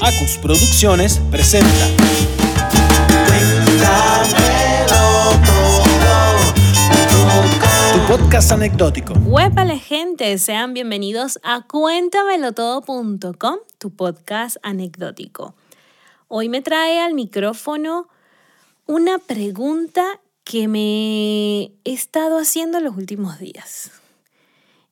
[0.00, 1.68] Acus Producciones presenta.
[7.92, 9.14] Tu podcast anecdótico.
[9.14, 15.54] Huépale gente, sean bienvenidos a cuéntamelotodo.com, tu podcast anecdótico.
[16.28, 18.08] Hoy me trae al micrófono
[18.86, 23.90] una pregunta que me he estado haciendo los últimos días.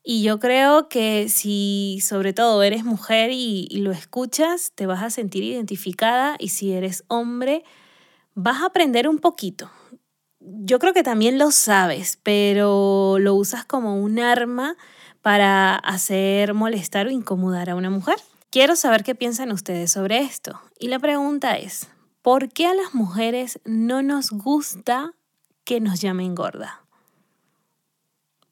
[0.09, 5.09] Y yo creo que si sobre todo eres mujer y, lo escuchas, te vas a
[5.09, 7.65] sentir identificada y si eres hombre,
[8.33, 9.69] vas a aprender un poquito.
[10.39, 14.77] Yo creo que también lo sabes, pero lo usas como un arma
[15.21, 18.15] para hacer molestar o incomodar a una mujer.
[18.49, 20.61] Quiero saber qué piensan ustedes sobre esto.
[20.79, 21.89] Y la pregunta es,
[22.21, 25.11] ¿por qué a las mujeres no nos gusta
[25.65, 26.85] que nos llamen gorda?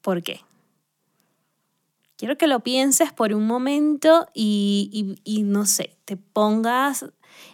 [0.02, 0.42] ¿Por qué?
[2.16, 7.04] Quiero que lo pienses por un momento y, no sé, te pongas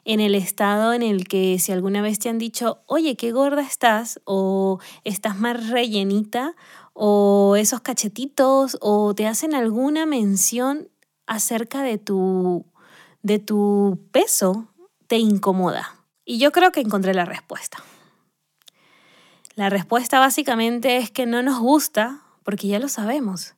[0.05, 3.63] en el estado en el que si alguna vez te han dicho, oye, qué gorda
[3.63, 6.55] estás, o estás más rellenita,
[6.93, 10.89] o esos cachetitos, o te hacen alguna mención
[11.27, 12.65] acerca de tu,
[13.23, 14.69] de tu peso,
[15.09, 15.97] te incomoda.
[16.25, 17.83] Y yo creo que encontré la respuesta.
[19.57, 23.57] La respuesta básicamente es que no nos gusta porque ya lo sabemos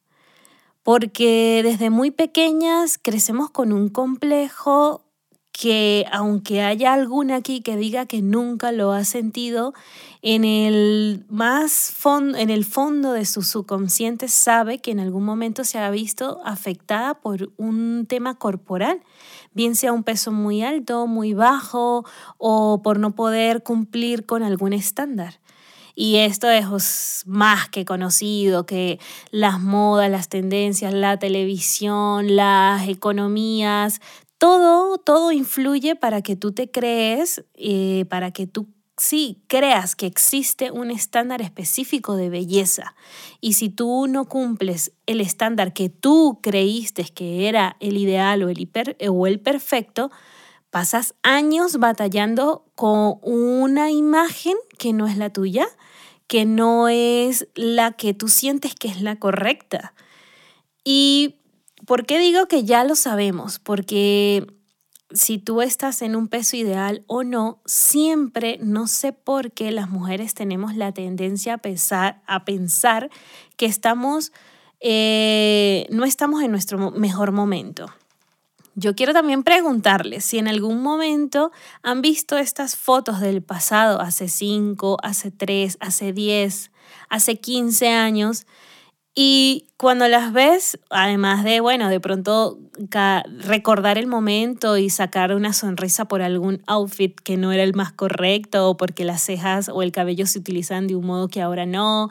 [0.84, 5.00] porque desde muy pequeñas crecemos con un complejo
[5.50, 9.72] que aunque haya alguna aquí que diga que nunca lo ha sentido,
[10.20, 15.64] en el más fondo, en el fondo de su subconsciente sabe que en algún momento
[15.64, 19.00] se ha visto afectada por un tema corporal,
[19.52, 22.04] bien sea un peso muy alto, muy bajo
[22.36, 25.38] o por no poder cumplir con algún estándar.
[25.94, 28.98] Y esto es más que conocido, que
[29.30, 34.00] las modas, las tendencias, la televisión, las economías,
[34.38, 40.06] todo, todo influye para que tú te crees, eh, para que tú sí creas que
[40.06, 42.94] existe un estándar específico de belleza.
[43.40, 48.48] Y si tú no cumples el estándar que tú creíste que era el ideal o
[48.48, 48.68] el,
[49.08, 50.10] o el perfecto,
[50.74, 55.68] pasas años batallando con una imagen que no es la tuya
[56.26, 59.94] que no es la que tú sientes que es la correcta.
[60.82, 61.36] ¿Y
[61.86, 63.60] por qué digo que ya lo sabemos?
[63.60, 64.48] Porque
[65.12, 69.88] si tú estás en un peso ideal o no, siempre, no sé por qué las
[69.88, 73.10] mujeres tenemos la tendencia a pensar,
[73.56, 74.32] que estamos,
[74.80, 77.86] eh, no estamos en nuestro mejor momento.
[78.76, 81.52] Yo quiero también preguntarles si en algún momento
[81.82, 86.72] han visto estas fotos del pasado, hace 5, hace 3, hace 10,
[87.08, 88.46] hace 15 años,
[89.14, 92.58] y cuando las ves, además de, bueno, de pronto
[93.38, 97.92] recordar el momento y sacar una sonrisa por algún outfit que no era el más
[97.92, 101.64] correcto o porque las cejas o el cabello se utilizan de un modo que ahora
[101.64, 102.08] no,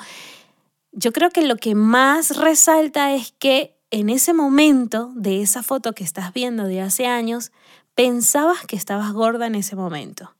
[0.94, 5.94] yo creo que lo que más resalta es que en ese momento de esa foto
[5.94, 7.52] que estás viendo de hace años,
[7.94, 10.34] pensabas que estabas gorda en ese momento.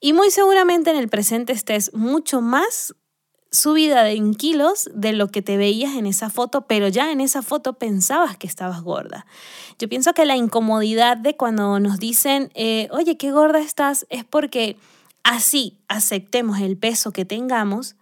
[0.00, 2.96] Y muy seguramente en el presente estés mucho más
[3.52, 7.42] subida en kilos de lo que te veías en esa foto, pero ya en esa
[7.42, 9.24] foto pensabas que estabas gorda.
[9.78, 14.24] Yo pienso que la incomodidad de cuando nos dicen, eh, oye, qué gorda estás, es
[14.24, 14.76] porque
[15.22, 17.94] así aceptemos el peso que tengamos,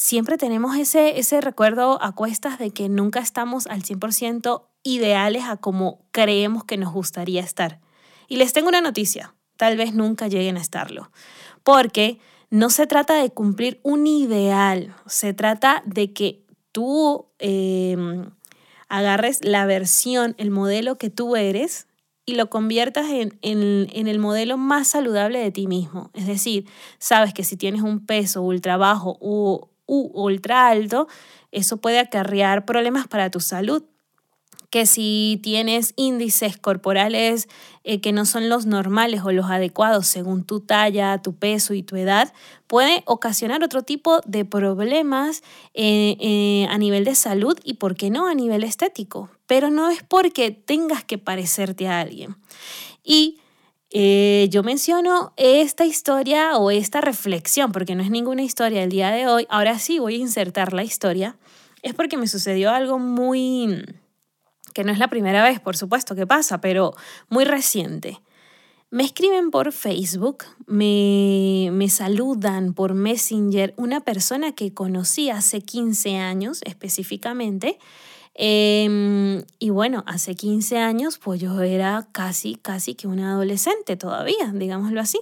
[0.00, 5.58] siempre tenemos ese, ese recuerdo a cuestas de que nunca estamos al 100% ideales a
[5.58, 7.80] como creemos que nos gustaría estar.
[8.26, 11.10] Y les tengo una noticia, tal vez nunca lleguen a estarlo,
[11.64, 12.18] porque
[12.48, 18.30] no se trata de cumplir un ideal, se trata de que tú em,
[18.88, 21.88] agarres la versión, el modelo que tú eres
[22.24, 26.10] y lo conviertas en, en, el modelo más saludable de ti mismo.
[26.14, 26.66] Es decir,
[26.98, 31.08] sabes que si tienes un peso ultra bajo o ultra alto,
[31.52, 33.84] eso puede acarrear problemas para tu salud
[34.70, 37.48] que si tienes índices corporales
[37.82, 41.82] eh, que no son los normales o los adecuados según tu talla, tu peso y
[41.82, 42.32] tu edad,
[42.68, 45.42] puede ocasionar otro tipo de problemas
[45.74, 49.28] eh, eh, a nivel de salud y, ¿por qué no?, a nivel estético.
[49.46, 52.36] Pero no es porque tengas que parecerte a alguien.
[53.02, 53.40] Y
[53.92, 59.10] eh, yo menciono esta historia o esta reflexión, porque no es ninguna historia del día
[59.10, 61.36] de hoy, ahora sí voy a insertar la historia,
[61.82, 63.84] es porque me sucedió algo muy,
[64.74, 66.94] que no es la primera vez, por supuesto, que pasa, pero
[67.28, 68.20] muy reciente.
[68.92, 76.16] Me escriben por Facebook, me, me saludan por Messenger una persona que conocí hace 15
[76.16, 77.78] años específicamente,
[78.42, 84.50] Em, y bueno, hace 15 años, pues yo era casi, casi que una adolescente todavía,
[84.54, 85.20] digámoslo así.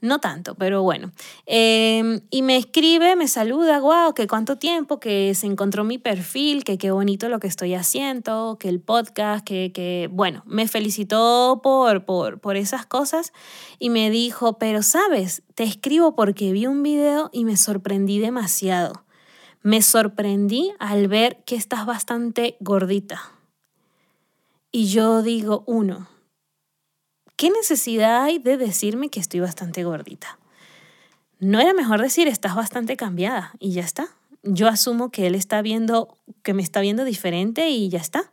[0.00, 1.10] No tanto, pero bueno.
[1.44, 6.62] Em, y me escribe, me saluda, wow, que cuánto tiempo, que se encontró mi perfil,
[6.62, 11.60] que qué bonito lo que estoy haciendo, que el podcast, que, que bueno, me felicitó
[11.64, 13.32] por, por, por esas cosas
[13.80, 19.02] y me dijo, pero sabes, te escribo porque vi un video y me sorprendí demasiado.
[19.62, 23.32] Me sorprendí al ver que estás bastante gordita.
[24.70, 26.08] Y yo digo, uno,
[27.42, 30.38] ¿Qué necesidad hay de decirme que estoy bastante gordita?
[31.40, 34.10] ¿No era mejor decir estás bastante cambiada y ya está?
[34.44, 38.30] Yo asumo que él está viendo, que me está viendo diferente y ya está.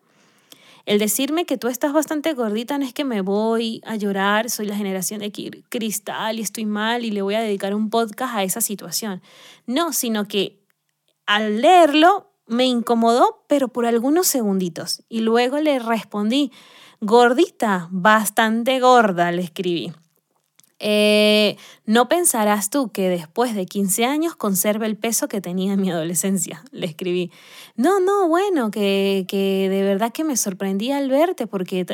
[0.85, 4.67] El decirme que tú estás bastante gordita no es que me voy a llorar, soy
[4.67, 5.31] la generación de
[5.69, 9.23] cristal y estoy mal y le voy a dedicar un podcast a esa situación.
[9.65, 10.58] No, sino que
[11.29, 15.03] al leerlo me incomodó, pero por algunos segunditos.
[15.09, 16.51] Y luego le respondí,
[17.01, 19.93] Gordita, bastante gorda, le escribí.
[20.79, 25.81] Eh, no pensarás tú que después de 15 años conserve el peso que tenía en
[25.81, 27.31] mi adolescencia, le escribí.
[27.75, 31.85] No, no, bueno, que, que de verdad que me sorprendí al verte porque...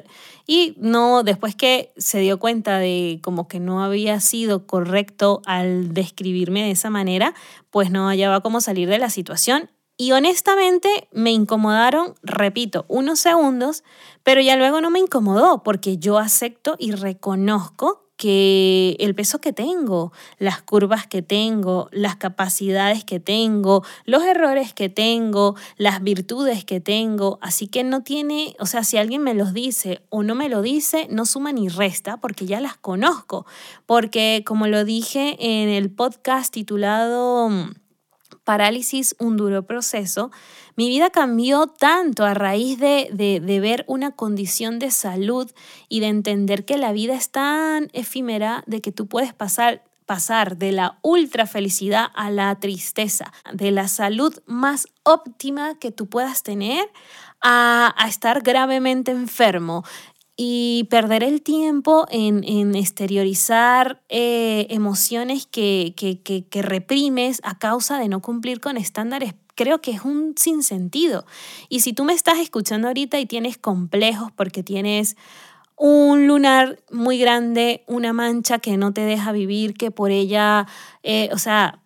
[0.47, 5.93] Y no, después que se dio cuenta de como que no había sido correcto al
[5.93, 7.33] describirme de esa manera,
[7.71, 13.83] pues no hallaba cómo salir de la situación y honestamente me incomodaron, repito, unos segundos,
[14.23, 19.53] pero ya luego no me incomodó porque yo acepto y reconozco que el peso que
[19.53, 26.63] tengo, las curvas que tengo, las capacidades que tengo, los errores que tengo, las virtudes
[26.63, 30.35] que tengo, así que no tiene, o sea, si alguien me los dice o no
[30.35, 33.45] me lo dice, no suma ni resta porque ya las conozco,
[33.85, 37.49] porque como lo dije en el podcast titulado
[38.45, 40.31] parálisis, un duro proceso,
[40.77, 45.51] mi vida cambió tanto a raíz de, de, ver una condición de salud
[45.89, 50.57] y de entender que la vida es tan efímera de que tú puedes pasar pasar
[50.57, 56.43] de la ultra felicidad a la tristeza, de la salud más óptima que tú puedas
[56.43, 56.87] tener
[57.41, 59.83] a, a estar gravemente enfermo
[60.37, 67.57] y perder el tiempo en, en exteriorizar eh, emociones que, que, que, que reprimes a
[67.57, 71.25] causa de no cumplir con estándares creo que es un sinsentido.
[71.69, 75.15] Y si tú me estás escuchando ahorita y tienes complejos porque tienes
[75.77, 80.67] un lunar muy grande, una mancha que no te deja vivir, que por ella,
[81.03, 81.81] eh, o sea,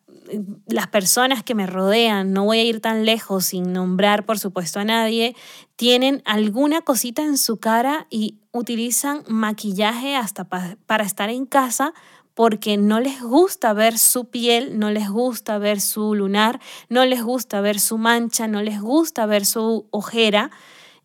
[0.68, 4.80] las personas que me rodean, no voy a ir tan lejos sin nombrar por supuesto
[4.80, 5.36] a nadie,
[5.76, 11.94] tienen alguna cosita en su cara y utilizan maquillaje hasta para estar en casa
[12.34, 17.22] porque no les gusta ver su piel, no les gusta ver su lunar, no les
[17.22, 20.50] gusta ver su mancha, no les gusta ver su ojera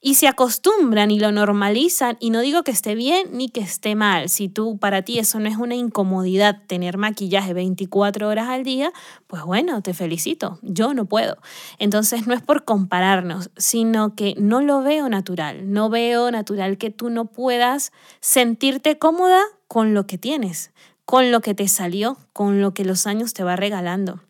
[0.07, 3.95] y se acostumbran y lo normalizan y no digo que esté bien ni que esté
[3.95, 4.29] mal.
[4.29, 8.93] Si tú para ti eso no es una incomodidad tener maquillaje 24 horas al día,
[9.27, 10.59] pues bueno, te felicito.
[10.61, 11.39] Yo no puedo.
[11.79, 15.73] Entonces no es por compararnos, sino que no lo veo natural.
[15.73, 17.91] No veo natural que tú no puedas
[18.21, 20.73] sentirte cómoda con lo que tienes,
[21.07, 24.21] con lo que te salió, con lo que los años te va regalando.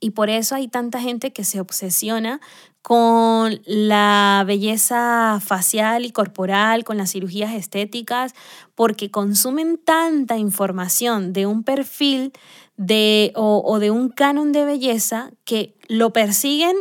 [0.00, 2.40] Y por eso hay tanta gente que se obsesiona
[2.86, 8.32] con la belleza facial y corporal, con las cirugías estéticas,
[8.76, 12.30] porque consumen tanta información de un perfil
[12.76, 16.76] de, o, o de un canon de belleza que lo persiguen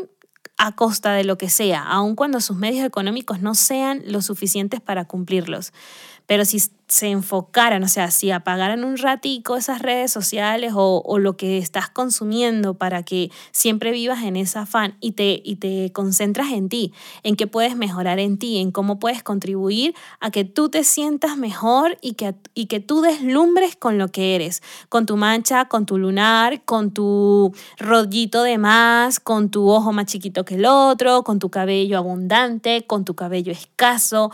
[0.58, 4.82] a costa de lo que sea, aun cuando sus medios económicos no sean lo suficientes
[4.82, 5.74] para cumplirlos.
[6.28, 11.38] Pero si se enfocaran, o sea, si apagaran un ratico esas redes sociales o, lo
[11.38, 16.52] que estás consumiendo para que siempre vivas en ese afán y te, y te concentras
[16.52, 20.70] en ti, en qué puedes mejorar en ti, en cómo puedes contribuir a que tú
[20.70, 25.18] te sientas mejor y que, y que tú deslumbres con lo que eres, con tu
[25.18, 30.56] mancha, con tu lunar, con tu rollito de más, con tu ojo más chiquito que
[30.56, 34.32] el otro, con tu cabello abundante, con tu cabello escaso,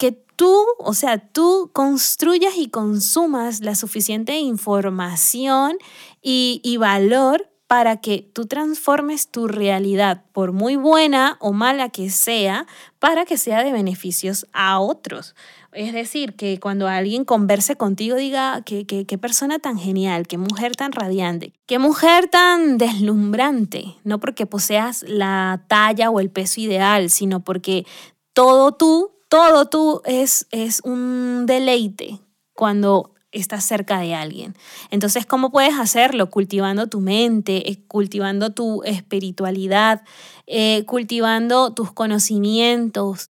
[0.00, 5.76] que tú, o sea, tú construyas y consumas la suficiente información
[6.22, 12.66] y, valor para que tú transformes tu realidad, por muy buena o mala que sea,
[12.98, 15.36] para que sea de beneficios a otros.
[15.72, 20.76] Es decir, que cuando alguien converse contigo diga que qué persona tan genial, qué mujer
[20.76, 27.10] tan radiante, qué mujer tan deslumbrante, no porque poseas la talla o el peso ideal,
[27.10, 27.84] sino porque
[28.32, 32.20] todo tú todo tú es, es un deleite
[32.52, 34.56] cuando estás cerca de alguien.
[34.90, 36.30] Entonces, ¿cómo puedes hacerlo?
[36.30, 40.02] Cultivando tu mente, eh, cultivando tu espiritualidad,
[40.48, 43.30] eh, cultivando tus conocimientos,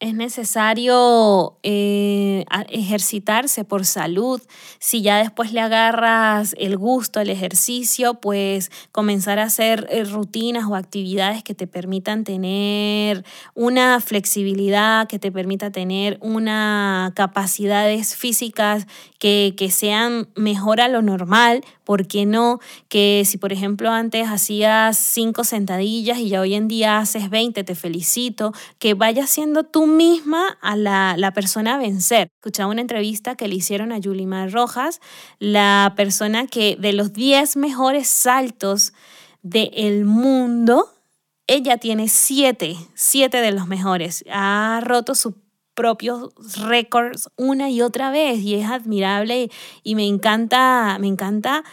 [0.00, 4.40] es necesario eh, ejercitarse por salud.
[4.78, 10.64] Si ya después le agarras el gusto al ejercicio, pues comenzar a hacer eh, rutinas
[10.64, 18.86] o actividades que te permitan tener una flexibilidad, que te permita tener una capacidades físicas
[19.18, 22.60] que, que sean mejor a lo normal, ¿Por qué no?
[22.88, 27.64] Que si, por ejemplo, antes hacías cinco sentadillas y ya hoy en día haces 20,
[27.64, 28.52] te felicito.
[28.78, 32.30] Que vayas siendo tú misma a la, la persona a vencer.
[32.36, 35.00] Escuchaba una entrevista que le hicieron a Yulimar Rojas,
[35.38, 38.92] la persona que de los 10 mejores saltos
[39.42, 40.90] del mundo,
[41.46, 44.24] ella tiene siete, siete de los mejores.
[44.30, 45.34] Ha roto su
[45.74, 46.30] propios
[46.68, 49.50] récords una y otra vez y es admirable
[49.82, 51.64] y me encanta, me encanta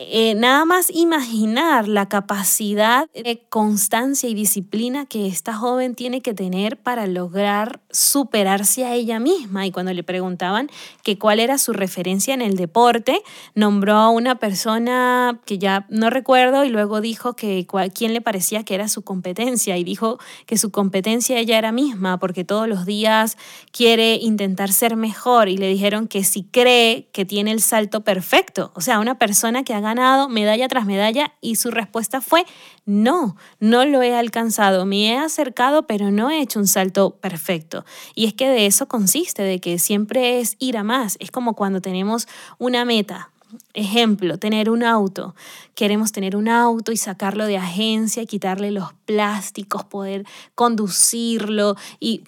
[0.00, 6.34] eh, nada más imaginar la capacidad de constancia y disciplina que esta joven tiene que
[6.34, 9.66] tener para lograr superarse a ella misma.
[9.66, 10.70] Y cuando le preguntaban
[11.02, 13.22] que cuál era su referencia en el deporte,
[13.56, 18.62] nombró a una persona que ya no recuerdo y luego dijo que quién le parecía
[18.62, 19.78] que era su competencia.
[19.78, 23.36] Y dijo que su competencia ella era misma porque todos los días
[23.72, 25.48] quiere intentar ser mejor.
[25.48, 29.64] Y le dijeron que si cree que tiene el salto perfecto, o sea, una persona
[29.64, 32.44] que haga ganado medalla tras medalla y su respuesta fue
[32.86, 37.84] no, no lo he alcanzado, me he acercado pero no he hecho un salto perfecto.
[38.14, 41.54] Y es que de eso consiste, de que siempre es ir a más, es como
[41.54, 42.28] cuando tenemos
[42.58, 43.30] una meta,
[43.72, 45.34] Ejemplo, tener un auto.
[45.74, 52.24] Queremos tener un auto y sacarlo de agencia, quitarle los plásticos, poder conducirlo y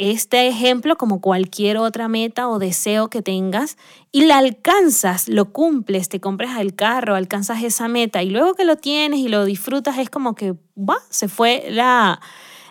[0.00, 3.76] este ejemplo como cualquier otra meta o deseo que tengas
[4.10, 8.64] y la alcanzas, lo cumples, te compras el carro, alcanzas esa meta y luego que
[8.64, 12.20] lo tienes y lo disfrutas es como que va, se fue la,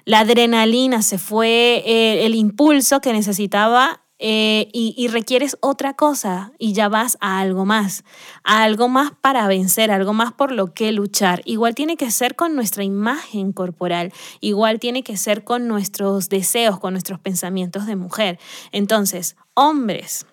[0.05, 6.73] la adrenalina, se fue eh, el impulso que necesitaba eh, y, requieres otra cosa y
[6.73, 8.03] ya vas a algo más,
[8.43, 11.41] a algo más para vencer, algo más por lo que luchar.
[11.45, 14.11] Igual tiene que ser con nuestra imagen corporal,
[14.41, 18.39] igual tiene que ser con nuestros deseos, con nuestros pensamientos de mujer.
[18.73, 20.25] Entonces, hombres,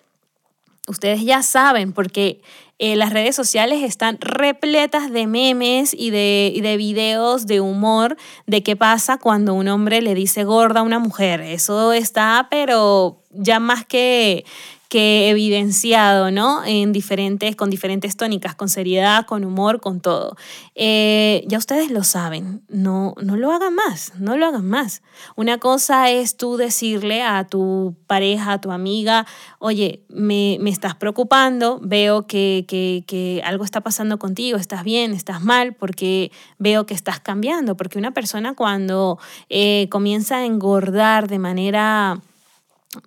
[0.87, 2.41] ustedes ya saben, porque
[2.79, 8.17] eh, las redes sociales están repletas de memes y de, y de videos de humor
[8.45, 11.41] de qué pasa cuando un hombre le dice gorda a una mujer.
[11.41, 14.45] Eso está, pero ya más que,
[14.89, 16.63] que evidenciado, ¿no?
[16.65, 20.35] En diferentes, con diferentes tónicas, con seriedad, con humor, con todo.
[20.75, 25.01] Eh, ya ustedes lo saben, no, no lo hagan más, no lo hagan más.
[25.35, 29.25] Una cosa es tú decirle a tu pareja, a tu amiga,
[29.59, 35.11] oye, me, me estás preocupando, veo que, que, que, algo está pasando contigo, estás bien,
[35.11, 41.27] estás mal, porque veo que estás cambiando, porque una persona cuando eh, comienza a engordar
[41.27, 42.21] de manera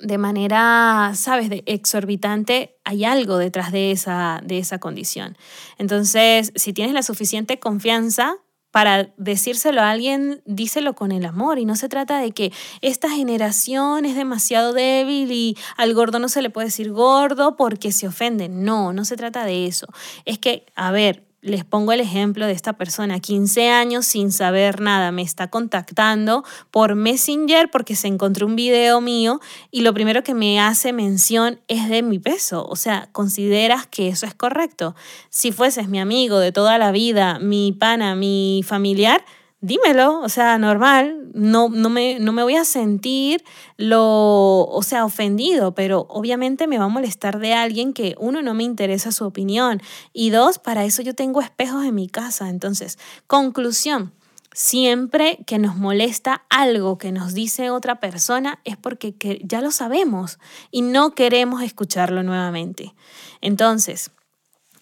[0.00, 5.37] de manera, sabes, de exorbitante, hay algo detrás de esa, de esa condición.
[5.78, 8.37] Entonces, si tienes la suficiente confianza
[8.70, 11.59] para decírselo a alguien, díselo con el amor.
[11.59, 16.28] Y no se trata de que esta generación es demasiado débil y al gordo no
[16.28, 18.49] se le puede decir gordo porque se ofende.
[18.49, 19.88] No, no se trata de eso.
[20.25, 24.80] Es que, a ver, les pongo el ejemplo de esta persona, 15 años sin saber
[24.80, 30.23] nada, me está contactando por Messenger porque se encontró un video mío y lo primero
[30.23, 32.66] que me hace mención es de mi peso.
[32.66, 34.94] O sea, ¿consideras que eso es correcto?
[35.30, 39.25] Si fueses mi amigo de toda la vida, mi pana, mi familiar,
[39.60, 43.44] dímelo, o sea, normal, no, no, me, no me voy a sentir
[43.76, 48.54] lo, o sea, ofendido, pero obviamente me va a molestar de alguien que uno no
[48.54, 52.48] me interesa su opinión y dos, para eso yo tengo espejos en mi casa.
[52.48, 54.12] Entonces, conclusión.
[54.52, 59.14] Siempre que nos molesta algo que nos dice otra persona es porque
[59.44, 60.40] ya lo sabemos
[60.72, 62.92] y no queremos escucharlo nuevamente.
[63.40, 64.10] Entonces,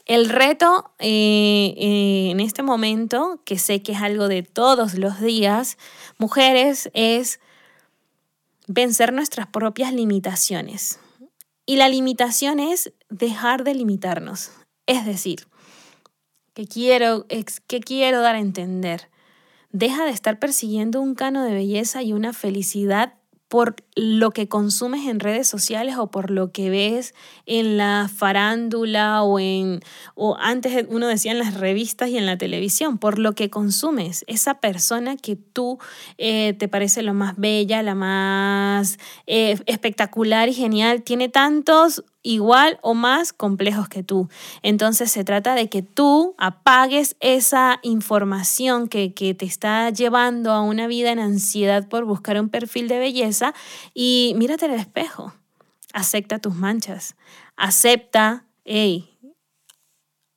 [0.09, 5.21] el reto eh, eh, en este momento, que sé que es algo de todos los
[5.21, 5.77] días,
[6.17, 7.41] mujeres, es
[8.67, 10.99] vencer nuestras propias limitaciones.
[11.67, 14.51] Y la limitación es dejar de limitarnos.
[14.87, 15.47] Es decir,
[16.55, 17.27] que quiero,
[17.67, 19.11] que quiero dar a entender.
[19.73, 23.18] Deja de estar persiguiendo un cano de belleza y una felicidad
[23.49, 27.15] por lo que consumes en redes sociales o por lo que ves
[27.47, 29.81] en la farándula o en
[30.15, 34.25] o antes uno decía en las revistas y en la televisión, por lo que consumes,
[34.29, 35.79] esa persona que tú
[36.19, 42.79] eh, te parece lo más bella, la más eh, espectacular y genial, tiene tantos igual
[42.83, 44.29] o más complejos que tú.
[44.63, 50.61] Entonces se trata de que tú apagues esa información que, que te está llevando a
[50.61, 53.55] una vida en ansiedad por buscar un perfil de belleza
[53.95, 55.33] y mírate en el espejo.
[55.95, 57.17] Acepta tus manchas.
[57.57, 59.08] Acepta, hey,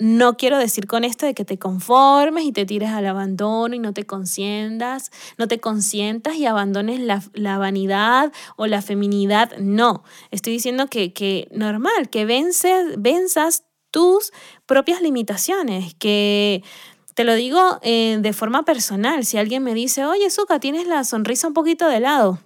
[0.01, 3.79] no quiero decir con esto de que te conformes y te tires al abandono y
[3.79, 9.55] no te consientas, no te consientas y abandones la, vanidad o la feminidad.
[9.59, 14.31] No, estoy diciendo que, que normal, que vences, venzas tus
[14.65, 16.63] propias limitaciones, que
[17.13, 19.23] te lo digo eh, de forma personal.
[19.23, 22.39] Si alguien me dice, oye, Zuka, tienes la sonrisa un poquito de lado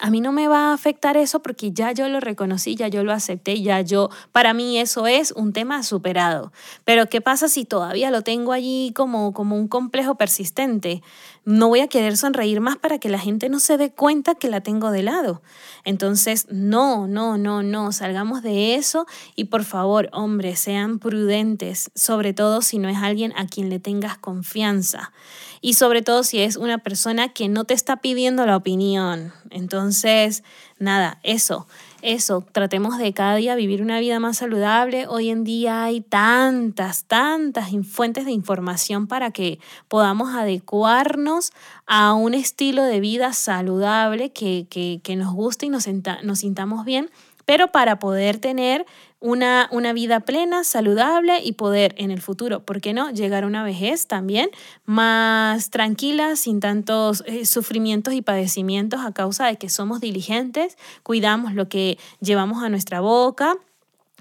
[0.00, 3.04] a mí no me va a afectar eso porque ya yo lo reconocí, ya yo
[3.04, 6.52] lo acepté, ya yo, para mí eso es un tema superado.
[6.84, 11.02] Pero ¿qué pasa si todavía lo tengo allí como, como un complejo persistente?
[11.44, 14.48] No voy a querer sonreír más para que la gente no se dé cuenta que
[14.48, 15.42] la tengo de lado.
[15.84, 19.06] Entonces, no, no, no, no, salgamos de eso
[19.36, 23.80] y por favor, hombres, sean prudentes, sobre todo si no es alguien a quien le
[23.80, 25.12] tengas confianza
[25.60, 29.32] y sobre todo si es una persona que no te está pidiendo la opinión.
[29.50, 30.42] Entonces,
[30.78, 31.66] nada, eso,
[32.02, 35.06] eso, tratemos de cada día vivir una vida más saludable.
[35.06, 41.52] Hoy en día hay tantas, tantas fuentes de información para que podamos adecuarnos
[41.86, 45.86] a un estilo de vida saludable que, que, que nos guste y nos,
[46.22, 47.10] nos sintamos bien,
[47.44, 48.86] pero para poder tener
[49.20, 53.46] una, una vida plena, saludable y poder en el futuro, ¿por qué no?, llegar a
[53.46, 54.50] una vejez también
[54.84, 61.54] más tranquila, sin tantos eh, sufrimientos y padecimientos a causa de que somos diligentes, cuidamos
[61.54, 63.56] lo que llevamos a nuestra boca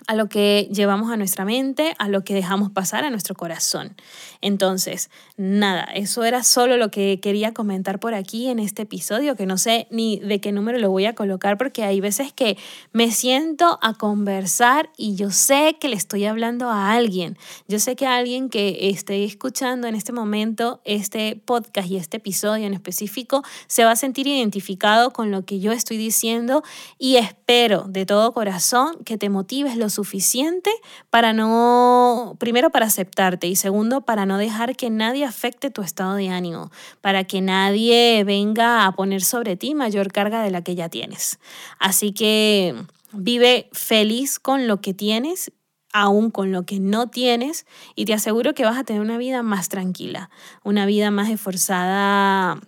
[0.08, 3.96] a lo que llevamos a nuestra mente, a lo que dejamos pasar a nuestro corazón.
[4.41, 9.46] Entonces, nada, eso era solo lo que quería comentar por aquí en este episodio, que
[9.46, 12.58] no sé ni de qué número lo voy a colocar porque hay veces que
[12.91, 17.38] me siento a conversar y yo sé que le estoy hablando a alguien.
[17.68, 22.65] Yo sé que alguien que esté escuchando en este momento este podcast y este episodio
[22.65, 26.63] en específico se va a sentir identificado con lo que yo estoy diciendo
[26.98, 30.69] y espero de todo corazón que te motives lo suficiente
[31.10, 36.16] para no, primero para aceptarte y segundo para no dejar que nadie afecte tu estado
[36.16, 40.75] de ánimo, para que nadie venga a poner sobre ti mayor carga de la que
[40.75, 41.40] ya tienes.
[41.79, 42.75] Así que
[43.11, 45.51] vive feliz con lo que tienes
[45.92, 49.44] aún con lo que no tienes y te aseguro que vas a tener una vida
[49.44, 50.29] más tranquila,
[50.64, 52.59] una vida más esforzada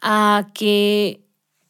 [0.00, 1.25] a que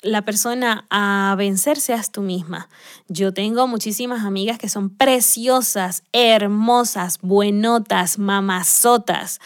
[0.07, 2.69] la persona a vencer seas tú misma.
[3.09, 9.41] Yo tengo muchísimas amigas que son preciosas, hermosas, buenotas, mamazotas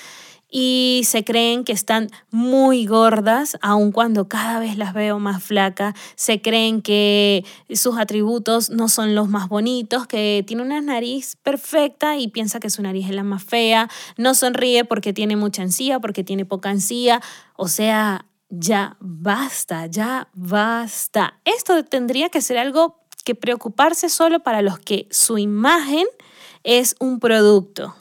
[0.51, 5.95] y se creen que están muy gordas, aun cuando cada vez las veo más flacas,
[6.17, 12.19] se creen que sus atributos no son los más bonitos, que tiene una nariz perfecta
[12.19, 16.01] y piensa que su nariz es la más fea, no sonríe porque tiene mucha encía,
[16.01, 17.21] porque tiene poca encía,
[17.57, 21.41] o sea, ya basta, ya basta.
[21.45, 26.07] Esto tendría que ser algo que preocuparse solo para los que su imagen
[26.65, 27.95] es un producto.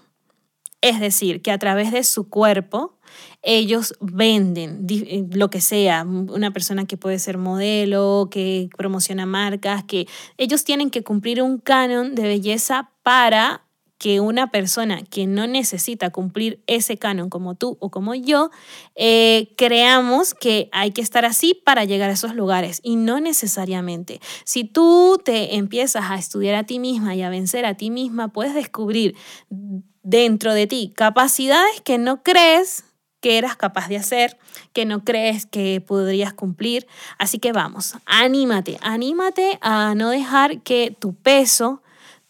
[0.82, 2.98] Es decir, que a través de su cuerpo
[3.42, 9.84] ellos venden eh, lo que sea, una persona que puede ser modelo, que promociona marcas,
[9.84, 10.08] que
[10.38, 13.64] ellos tienen que cumplir un canon de belleza para
[14.00, 18.50] que una persona que no necesita cumplir ese canon como tú o como yo,
[18.96, 24.22] eh, creamos que hay que estar así para llegar a esos lugares y no necesariamente.
[24.46, 28.30] Si tú te empiezas a estudiar a ti misma y a vencer a ti misma,
[28.30, 29.16] puedes descubrir
[30.02, 32.86] dentro de ti capacidades que no crees
[33.20, 34.38] que eras capaz de hacer,
[34.72, 36.88] que no crees que podrías cumplir.
[37.18, 41.82] Así que vamos, anímate, anímate a no dejar que tu peso,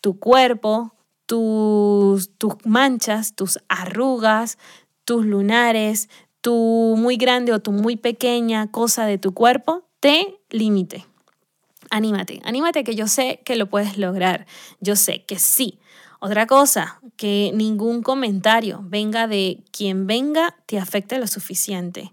[0.01, 0.95] tu cuerpo,
[1.30, 4.58] tus, tus manchas, tus arrugas,
[5.06, 6.10] tus lunares,
[6.42, 11.06] tu muy grande o tu muy pequeña cosa de tu cuerpo te limite.
[11.92, 14.48] Anímate, anímate que yo sé que lo puedes lograr.
[14.80, 15.78] Yo sé que sí.
[16.20, 22.12] Otra cosa, que ningún comentario venga de quien venga te afecte lo suficiente.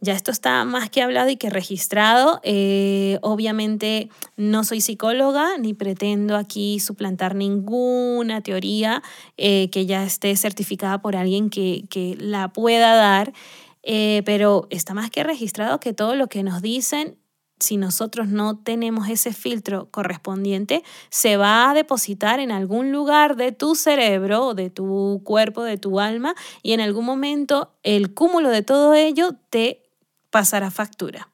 [0.00, 2.40] Ya esto está más que hablado y que registrado.
[2.44, 9.02] Eh, obviamente no soy psicóloga ni pretendo aquí suplantar ninguna teoría
[9.36, 13.32] eh, que ya esté certificada por alguien que, que la pueda dar,
[13.82, 17.18] eh, pero está más que registrado que todo lo que nos dicen
[17.60, 23.50] si nosotros no tenemos ese filtro correspondiente, se va a depositar en algún lugar de
[23.50, 28.62] tu cerebro, de tu cuerpo, de tu alma, y en algún momento el cúmulo de
[28.62, 29.87] todo ello te
[30.38, 31.28] pasará factura.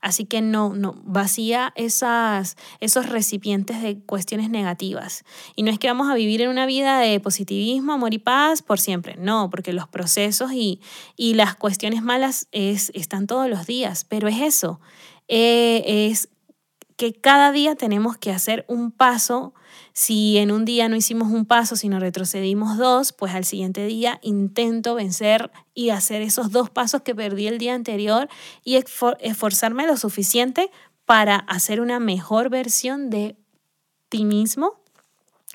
[0.00, 5.22] Así que no, no, vacía esas, esos recipientes de cuestiones negativas.
[5.54, 8.62] Y no es que vamos a vivir en una vida de positivismo, amor y paz
[8.62, 9.14] por siempre.
[9.16, 10.80] No, porque los procesos y,
[11.16, 14.04] y las cuestiones malas es, están todos los días.
[14.04, 14.80] Pero es eso,
[15.28, 16.28] eh, es
[16.98, 19.54] que cada día tenemos que hacer un paso.
[19.92, 24.18] Si en un día no hicimos un paso, sino retrocedimos dos, pues al siguiente día
[24.20, 28.28] intento vencer y hacer esos dos pasos que perdí el día anterior
[28.64, 28.82] y
[29.20, 30.72] esforzarme lo suficiente
[31.04, 33.36] para hacer una mejor versión de
[34.08, 34.80] ti mismo,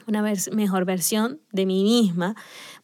[0.08, 2.36] una mejor versión de mí misma.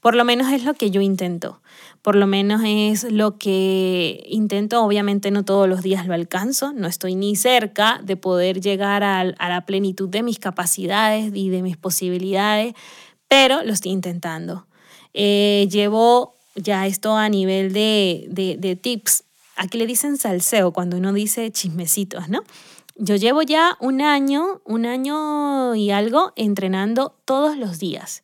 [0.01, 1.61] Por lo menos es lo que yo intento
[2.01, 4.83] por lo menos es lo que intento.
[4.83, 9.23] Obviamente no todos los días lo alcanzo, no estoy ni cerca de poder llegar a,
[9.23, 12.73] la plenitud de mis capacidades y de mis posibilidades,
[13.27, 14.65] pero lo estoy intentando.
[15.13, 19.23] Eh, llevo ya esto a nivel de, de, de tips.
[19.55, 22.43] Aquí le dicen salseo cuando uno dice chismecitos, ¿no?
[23.01, 28.23] Yo llevo ya un año, un año y algo entrenando todos los días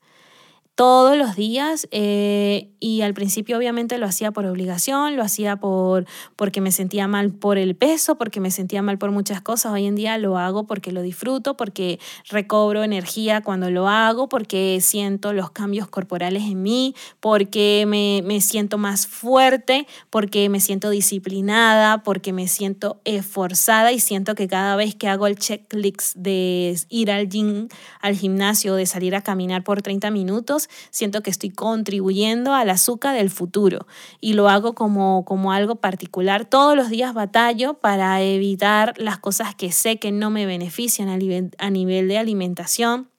[0.76, 6.06] todos los días eh, y al principio obviamente lo hacía por obligación, lo hacía por,
[6.36, 9.72] porque me sentía mal por el peso, porque me sentía mal por muchas cosas.
[9.72, 14.80] Hoy en día lo hago porque lo disfruto, porque recobro energía cuando lo hago, porque
[14.82, 20.90] siento los cambios corporales en mí, porque me, me siento más fuerte, porque me siento
[20.90, 26.78] disciplinada, porque me siento esforzada y siento que cada vez que hago el checklist de
[26.90, 27.70] ir al gym,
[28.02, 33.16] al gimnasio, de salir a caminar por 30 minutos, siento que estoy contribuyendo al azúcar
[33.16, 33.88] del futuro
[34.22, 36.46] y lo hago como, como algo particular.
[36.46, 41.18] Todos los días batallo para evitar las cosas que sé que no me benefician a
[41.18, 43.10] nivel, a nivel de alimentación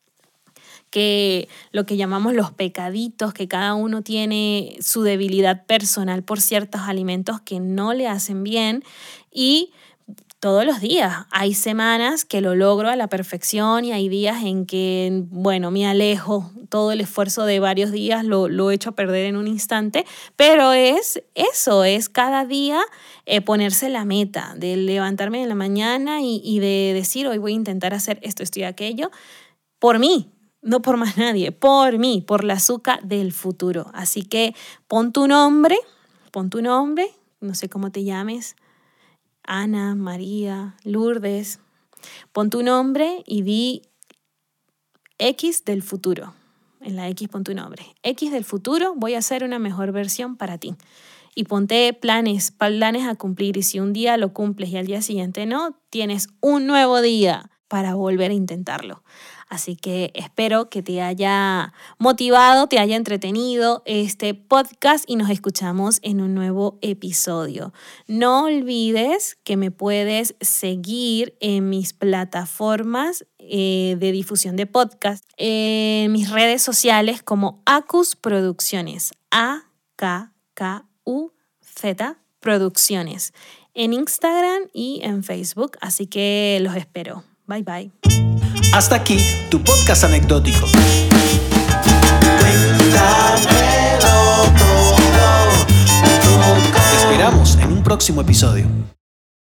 [0.90, 6.82] que lo que llamamos los pecaditos, que cada uno tiene su debilidad personal por ciertos
[6.82, 8.82] alimentos que no le hacen bien
[9.30, 9.72] y
[10.40, 11.26] todos los días.
[11.30, 15.86] Hay semanas que lo logro a la perfección y hay días en que, bueno, me
[15.86, 16.50] alejo.
[16.68, 20.04] Todo el esfuerzo de varios días lo, lo he hecho a perder en un instante,
[20.34, 22.80] pero es eso, es cada día
[23.24, 27.52] eh, ponerse la meta de levantarme en la mañana y, y de decir, hoy voy
[27.52, 29.10] a intentar hacer esto, esto y aquello,
[29.78, 33.86] por mí, no por más nadie, por mí, por la azúcar del futuro.
[33.94, 34.54] Así que
[34.88, 35.78] pon tu nombre,
[36.32, 37.08] pon tu nombre,
[37.40, 38.56] no sé cómo te llames,
[39.46, 41.60] Ana, María, Lourdes.
[42.32, 43.82] Pon tu nombre y di
[45.18, 46.34] X del futuro.
[46.80, 47.84] En la X pon tu nombre.
[48.02, 50.74] X del futuro, voy a hacer una mejor versión para ti.
[51.34, 53.56] Y ponte planes, planes a cumplir.
[53.56, 57.50] Y si un día lo cumples y al día siguiente no, tienes un nuevo día
[57.68, 59.02] para volver a intentarlo.
[59.48, 66.00] Así que espero que te haya motivado, te haya entretenido este podcast y nos escuchamos
[66.02, 67.72] en un nuevo episodio.
[68.08, 76.10] No olvides que me puedes seguir en mis plataformas eh, de difusión de podcast, en
[76.10, 79.76] mis redes sociales como Acus Producciones, A-K-K-U-Z
[82.40, 83.32] Producciones,
[83.74, 85.76] en Instagram y en Facebook.
[85.80, 87.22] Así que los espero.
[87.46, 87.90] Bye bye.
[88.72, 89.18] Hasta aquí
[89.50, 90.66] tu podcast anecdótico.
[96.90, 98.66] Te esperamos en un próximo episodio.